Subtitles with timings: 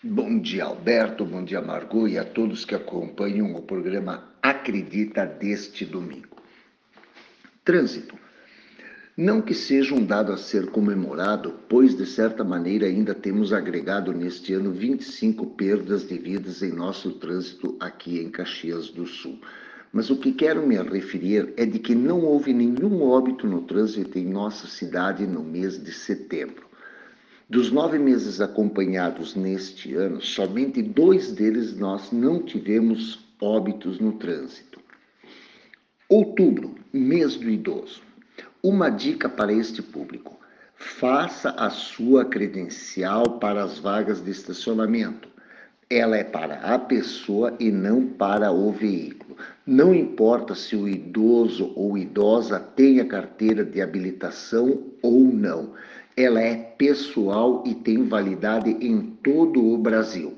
[0.00, 5.84] Bom dia, Alberto, bom dia, Margot e a todos que acompanham o programa Acredita deste
[5.84, 6.36] domingo.
[7.64, 8.14] Trânsito.
[9.16, 14.12] Não que seja um dado a ser comemorado, pois de certa maneira ainda temos agregado
[14.12, 19.40] neste ano 25 perdas de vidas em nosso trânsito aqui em Caxias do Sul.
[19.92, 24.16] Mas o que quero me referir é de que não houve nenhum óbito no trânsito
[24.16, 26.67] em nossa cidade no mês de setembro.
[27.50, 34.78] Dos nove meses acompanhados neste ano, somente dois deles nós não tivemos óbitos no trânsito.
[36.10, 38.02] Outubro, mês do idoso.
[38.62, 40.38] Uma dica para este público:
[40.74, 45.26] faça a sua credencial para as vagas de estacionamento.
[45.88, 49.38] Ela é para a pessoa e não para o veículo.
[49.66, 55.72] Não importa se o idoso ou idosa tenha carteira de habilitação ou não
[56.20, 60.36] ela é pessoal e tem validade em todo o Brasil.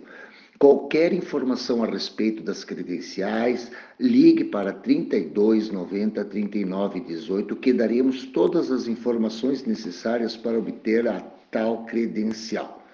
[0.59, 8.71] Qualquer informação a respeito das credenciais, ligue para 32 90 39 18 que daremos todas
[8.71, 11.21] as informações necessárias para obter a
[11.51, 12.85] tal credencial.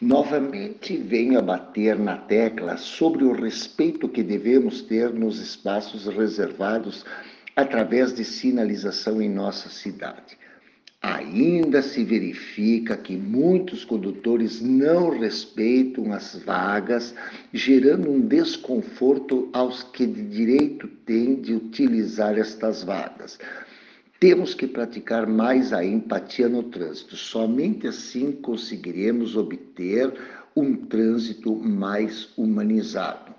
[0.00, 7.04] Novamente venho a bater na tecla sobre o respeito que devemos ter nos espaços reservados
[7.54, 10.38] através de sinalização em nossa cidade.
[11.02, 17.12] Ainda se verifica que muitos condutores não respeitam as vagas,
[17.52, 23.36] gerando um desconforto aos que de direito têm de utilizar estas vagas.
[24.20, 27.16] Temos que praticar mais a empatia no trânsito.
[27.16, 30.14] Somente assim conseguiremos obter
[30.54, 33.34] um trânsito mais humanizado.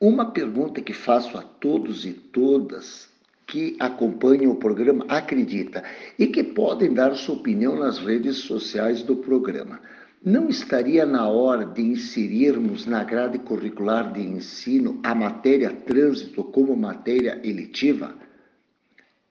[0.00, 3.09] Uma pergunta que faço a todos e todas
[3.50, 5.82] que acompanham o programa Acredita
[6.16, 9.80] e que podem dar sua opinião nas redes sociais do programa.
[10.24, 16.76] Não estaria na hora de inserirmos na grade curricular de ensino a matéria trânsito como
[16.76, 18.14] matéria eletiva?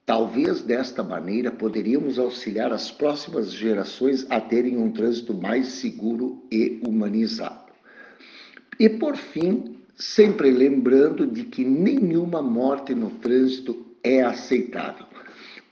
[0.04, 6.78] Talvez desta maneira poderíamos auxiliar as próximas gerações a terem um trânsito mais seguro e
[6.86, 7.72] humanizado.
[8.78, 15.06] E por fim, sempre lembrando de que nenhuma morte no trânsito é aceitável.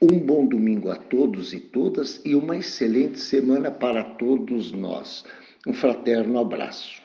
[0.00, 5.24] Um bom domingo a todos e todas e uma excelente semana para todos nós.
[5.66, 6.96] Um fraterno abraço.